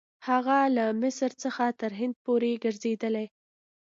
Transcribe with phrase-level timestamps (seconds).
[0.27, 3.27] هغه له مصر څخه تر هند پورې ګرځېدلی.